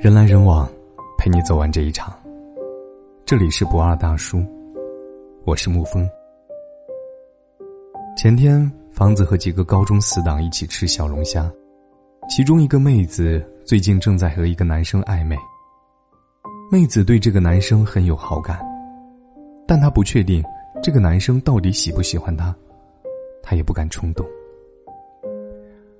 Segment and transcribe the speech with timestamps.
[0.00, 0.70] 人来人往，
[1.18, 2.16] 陪你走完这一场。
[3.26, 4.40] 这里是不二大叔，
[5.44, 6.08] 我是沐风。
[8.16, 11.50] 前天，房子和几个高中死党一起吃小龙虾，
[12.30, 15.36] 其中一个妹子最近正在和一个男生暧昧。
[16.70, 18.60] 妹子对这个男生很有好感，
[19.66, 20.40] 但她不确定
[20.80, 22.54] 这个男生到底喜不喜欢她，
[23.42, 24.24] 她也不敢冲动。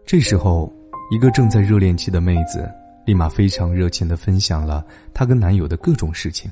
[0.07, 0.73] 这时候，
[1.11, 2.65] 一个正在热恋期的妹子。
[3.09, 6.51] 立马非常热情的分享了她跟男友的各种事情，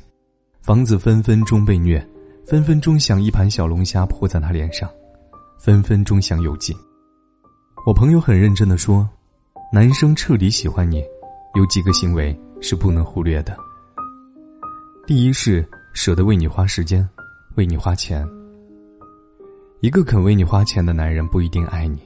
[0.62, 2.02] 房子分分钟被虐，
[2.46, 4.88] 分分钟想一盘小龙虾泼在她脸上，
[5.58, 6.74] 分分钟想有劲。
[7.84, 9.06] 我朋友很认真的说，
[9.70, 11.04] 男生彻底喜欢你，
[11.54, 13.54] 有几个行为是不能忽略的。
[15.06, 17.06] 第一是舍得为你花时间，
[17.56, 18.26] 为你花钱。
[19.80, 22.00] 一个肯为你花钱的男人不一定爱你，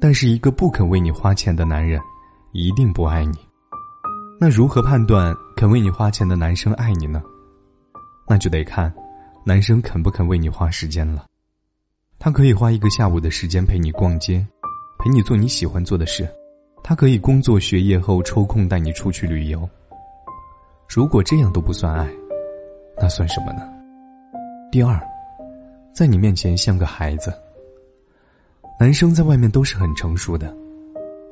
[0.00, 2.00] 但是一个不肯为你花钱的男人，
[2.50, 3.38] 一定不爱你。
[4.40, 7.20] 那如何判断肯为你花钱的男生爱你呢？
[8.28, 8.92] 那就得看，
[9.44, 11.26] 男生肯不肯为你花时间了。
[12.20, 14.46] 他可以花一个下午的时间陪你逛街，
[15.00, 16.28] 陪你做你喜欢做的事。
[16.84, 19.68] 他可以工作学业后抽空带你出去旅游。
[20.88, 22.08] 如果这样都不算爱，
[23.00, 23.62] 那算什么呢？
[24.70, 25.00] 第二，
[25.92, 27.32] 在你面前像个孩子。
[28.78, 30.56] 男生在外面都是很成熟的，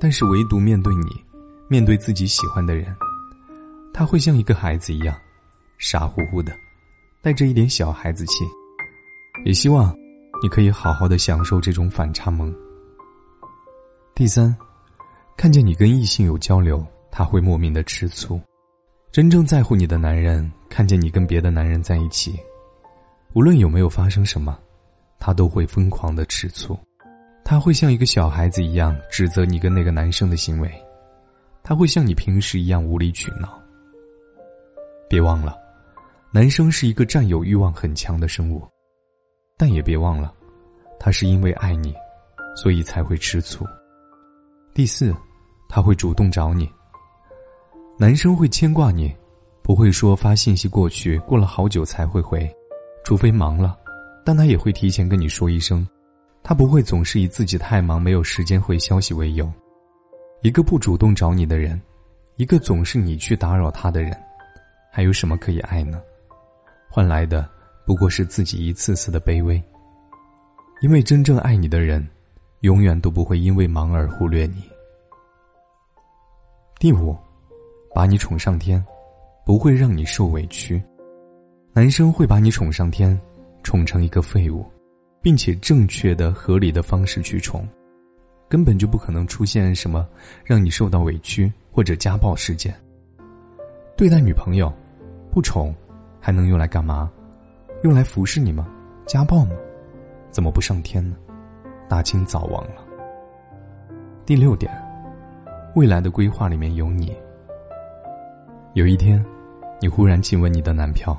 [0.01, 1.26] 但是唯独面对你。
[1.69, 2.95] 面对自己喜欢的人，
[3.93, 5.17] 他会像一个孩子一样，
[5.79, 6.53] 傻乎乎的，
[7.23, 8.45] 带着一点小孩子气。
[9.45, 9.95] 也希望
[10.43, 12.55] 你可以好好的享受这种反差萌。
[14.15, 14.57] 第三，
[15.37, 18.41] 看见你跟异性有交流，他会莫名的吃醋。
[19.11, 22.39] 真正在乎你的男人，看见你跟别的男人在一起，
[23.35, 24.57] 无论有没有发生什么，
[25.19, 26.79] 他都会疯狂的吃醋。
[27.45, 30.71] 他会像一个小孩子一样指责你跟那个男生的行为。
[31.69, 33.61] 他会像你平时一样无理取闹。
[35.09, 35.59] 别忘了，
[36.31, 38.63] 男生是一个占有欲望很强的生物，
[39.59, 40.33] 但也别忘了，
[41.01, 41.93] 他是因为爱你，
[42.55, 43.67] 所以才会吃醋。
[44.75, 45.13] 第四，
[45.69, 46.71] 他会主动找你。
[47.99, 49.13] 男生会牵挂你，
[49.61, 52.49] 不会说发信息过去过了好久才会回，
[53.05, 53.77] 除非忙了，
[54.25, 55.85] 但他也会提前跟你说一声，
[56.45, 59.53] 他不会总是以自己太忙没有时间回消息为由。
[60.43, 61.81] 一个不主动找你的人，
[62.37, 64.17] 一个总是你去打扰他的人，
[64.93, 66.01] 还有什么可以爱呢？
[66.89, 67.49] 换来的
[67.85, 69.63] 不过是自己一次次的卑微。
[70.83, 72.07] 因为真正爱你的人，
[72.61, 74.63] 永远都不会因为忙而忽略你。
[76.79, 77.17] 第五，
[77.95, 78.85] 把你宠上天，
[79.45, 80.81] 不会让你受委屈。
[81.73, 83.19] 男生会把你宠上天，
[83.63, 84.65] 宠成一个废物，
[85.23, 87.67] 并且正确的、合理的方式去宠。
[88.49, 90.07] 根本就不可能出现什么
[90.45, 92.75] 让你受到委屈或者家暴事件。
[93.97, 94.73] 对待女朋友，
[95.31, 95.75] 不宠，
[96.21, 97.11] 还能用来干嘛？
[97.83, 98.69] 用来服侍你吗？
[99.07, 99.53] 家暴吗？
[100.31, 101.17] 怎么不上天呢？
[101.89, 102.85] 大清早亡了。
[104.25, 104.71] 第六点，
[105.75, 107.17] 未来的规划里面有你。
[108.75, 109.25] 有一天，
[109.81, 111.17] 你忽然请问你的男票：“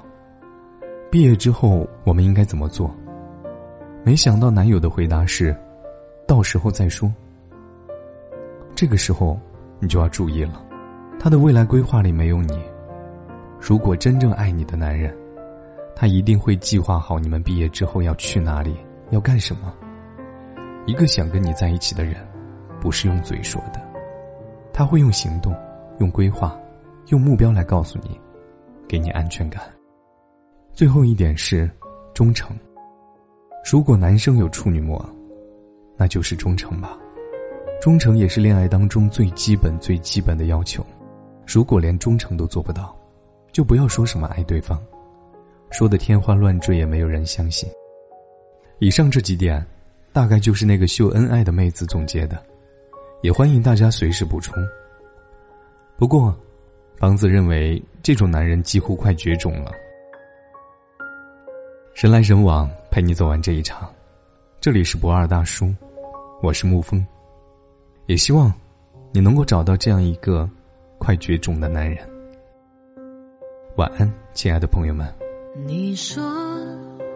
[1.11, 2.93] 毕业之后我们应该怎么做？”
[4.03, 5.55] 没想到男友的回答是。
[6.27, 7.11] 到时候再说。
[8.75, 9.39] 这个时候，
[9.79, 10.63] 你就要注意了，
[11.19, 12.61] 他的未来规划里没有你。
[13.59, 15.15] 如果真正爱你的男人，
[15.95, 18.75] 他一定会计划好你们毕业之后要去哪里，
[19.09, 19.73] 要干什么。
[20.85, 22.15] 一个想跟你在一起的人，
[22.79, 23.81] 不是用嘴说的，
[24.71, 25.55] 他会用行动、
[25.99, 26.55] 用规划、
[27.07, 28.19] 用目标来告诉你，
[28.87, 29.63] 给你安全感。
[30.73, 31.67] 最后一点是
[32.13, 32.55] 忠诚。
[33.71, 35.03] 如果男生有处女膜。
[35.97, 36.97] 那就是忠诚吧，
[37.81, 40.85] 忠诚也是恋爱当中最基本、最基本的要求。
[41.45, 42.95] 如果连忠诚都做不到，
[43.51, 44.79] 就不要说什么爱对方，
[45.71, 47.67] 说的天花乱坠也没有人相信。
[48.79, 49.65] 以上这几点，
[50.13, 52.41] 大概就是那个秀恩爱的妹子总结的，
[53.21, 54.53] 也欢迎大家随时补充。
[55.97, 56.35] 不过，
[56.97, 59.71] 房子认为这种男人几乎快绝种了。
[61.95, 63.91] 人来人往，陪你走完这一场。
[64.59, 65.73] 这里是不二大叔。
[66.39, 67.03] 我是沐风，
[68.05, 68.53] 也希望
[69.11, 70.47] 你能够找到这样一个
[70.99, 71.97] 快绝种的男人。
[73.75, 75.11] 晚安，亲爱的朋友们。
[75.65, 76.23] 你说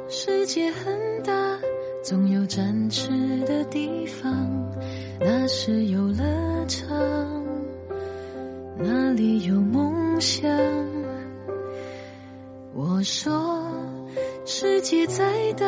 [0.10, 1.32] 世界很大，
[2.04, 3.10] 总有展翅
[3.46, 4.34] 的地方，
[5.20, 6.90] 那是游乐场，
[8.76, 10.50] 那里有梦想。
[12.74, 13.64] 我说
[14.46, 15.66] 世界再大。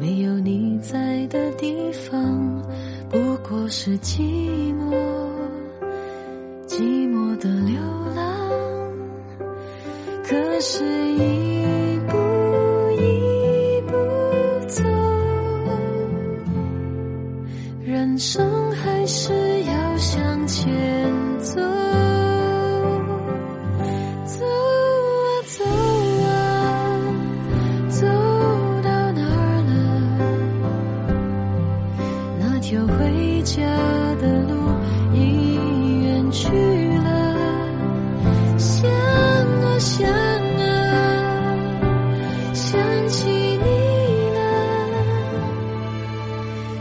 [0.00, 2.64] 没有你在的地方，
[3.10, 4.96] 不过是寂寞。
[6.66, 6.80] 寂
[7.12, 7.78] 寞的流
[8.16, 8.24] 浪，
[10.24, 10.82] 可是
[11.12, 11.39] 一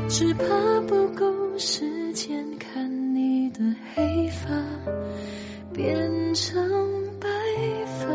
[0.09, 0.43] 只怕
[0.87, 1.23] 不够
[1.59, 3.59] 时间看你的
[3.93, 4.49] 黑发
[5.71, 6.59] 变成
[7.19, 7.27] 白
[7.85, 8.07] 发。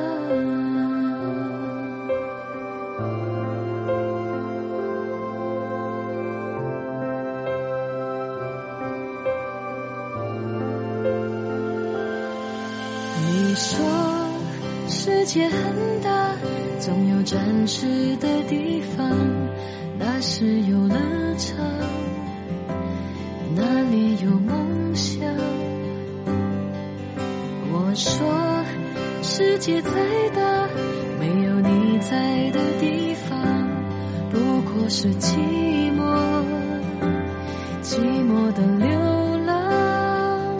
[13.23, 13.79] 你说
[14.89, 16.35] 世界很大，
[16.81, 19.09] 总有展示的地方，
[19.97, 20.97] 那是游乐
[21.39, 21.54] 场
[29.65, 29.91] 世界再
[30.35, 30.69] 大，
[31.19, 33.41] 没有你在的地方，
[34.31, 35.39] 不过是寂
[35.97, 36.05] 寞，
[37.83, 37.97] 寂
[38.29, 38.91] 寞的流
[39.47, 40.59] 浪。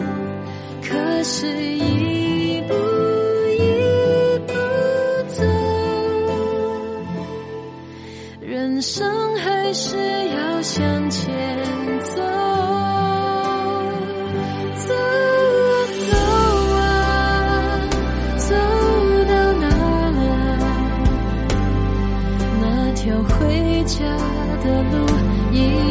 [0.81, 1.45] 可是，
[24.65, 25.84] 的路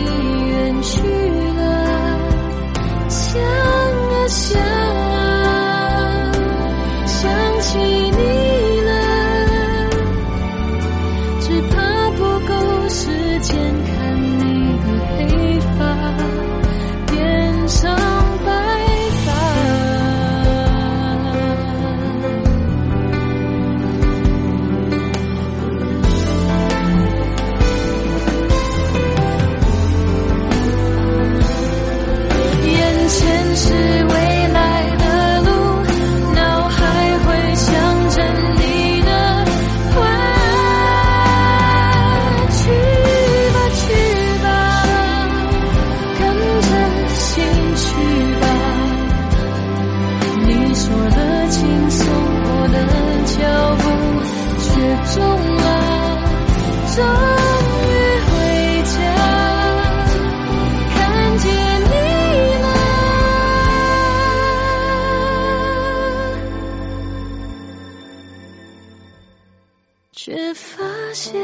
[70.25, 70.83] 却发
[71.13, 71.39] 现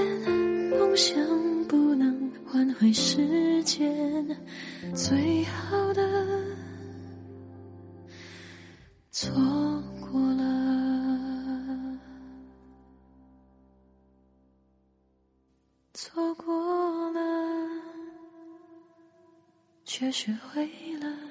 [0.70, 1.14] 梦想
[1.68, 4.26] 不能换回时间，
[4.94, 6.02] 最好的
[9.10, 9.30] 错
[10.00, 11.98] 过了。
[15.92, 17.20] 错过了，
[19.84, 21.29] 却学会了。